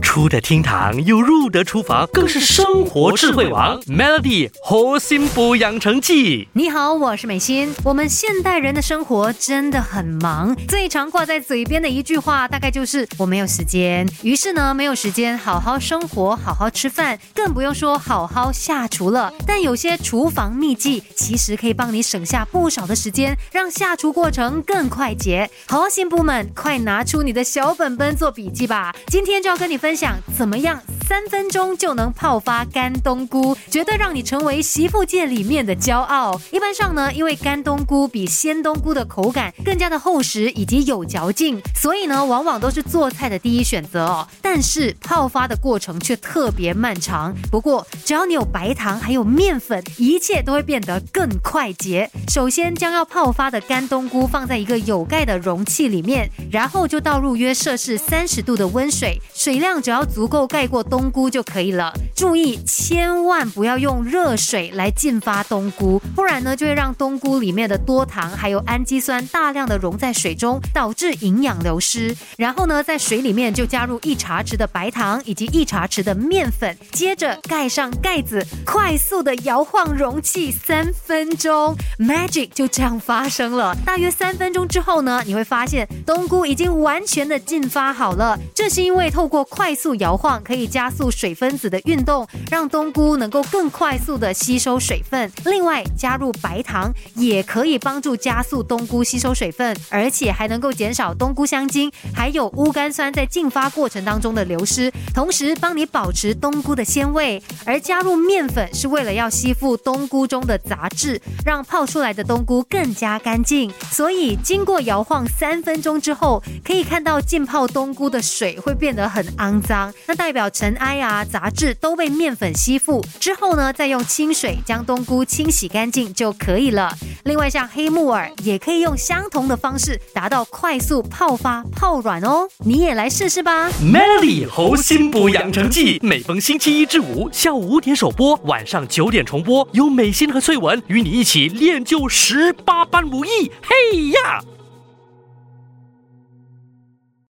[0.00, 3.80] 出得厅堂又入得厨房，更是生活智慧王。
[3.82, 6.48] Melody 活心补养成记。
[6.54, 7.72] 你好，我是美心。
[7.84, 14.08] 我们现代人的生活真的很忙，最常挂在嘴边的一句话，大概就是我没有时间。
[14.22, 19.32] 于是呢，没有时间好好生活、好好吃饭，更不用说好好下厨了。
[19.46, 25.48] 但有些厨房秘籍，其实可以帮你省下不少的时间，让下厨过程更快捷。
[25.68, 28.94] 核心部们，快拿出你的小本本做笔记吧。
[29.06, 30.16] 今天就要跟你分分享。
[30.38, 30.80] 怎么样？
[31.10, 36.40] 三分钟就能泡发干冬菇，绝对让你成为媳妇界里面的骄傲。
[36.52, 44.28] 一般上呢，因为干冬菇比鲜冬菇的口感更加的厚实以及有嚼劲，所以呢，往往都是做菜的第一选择哦。
[44.40, 47.34] 但是泡发的过程却特别漫长。
[47.50, 52.08] 不过只要你有白糖还有面粉，一切都会变得更快捷。
[52.28, 60.99] 首先将要泡发的干冬菇放在一个有盖的容器里面，然后就倒入约摄氏三十度的温水，水量只要足够盖过冬。
[61.00, 72.14] 冬菇就可以了，注意千万不要用热水来浸发冬菇，不然呢就会让冬菇里面的多糖还有氨基酸大量的溶在水中，导致营养流失。
[72.36, 83.74] 然后呢，在水里面就加入一茶匙的白糖以及一茶匙的面粉，接着盖上盖子，快速的摇晃容器三分钟，magic 就这样发生了。
[83.86, 88.38] 大约三分钟之后呢，你会发现冬菇已经完全的浸发好了。
[88.54, 90.89] 这是因为透过快速摇晃可以加。
[90.90, 95.30] 速水分子的运动，让冬菇能够更快速的吸收水分。
[95.44, 107.42] 另外，加入白糖也可以帮助加速冬菇吸收水分，而且还能够减少冬菇香精还有乌干酸在浸发过程当中的流失，同时帮你保持冬菇的鲜味。
[107.64, 113.72] 而加入面粉是为了要吸附冬菇中的杂质，让泡出来的冬菇更加干净。
[113.92, 120.80] 所以，经过摇晃三分钟之后，可以看到浸泡冬菇的水会变得很肮脏，那代表成尘。
[120.80, 126.96] 埃啊，杂质都被面粉吸附之后呢，再用清水将冬菇清洗干净就可以了。
[127.24, 132.48] 另外，像黑木耳也可以用相同的方式达到快速泡发泡软哦。
[132.64, 133.68] 你也来试试吧。
[133.80, 143.50] Melody 猴心补养成记，每逢星期一至五下午五点首播，晚上九点重播，有美心和翠文与你一起练就十八般武艺。
[143.62, 144.42] 嘿呀！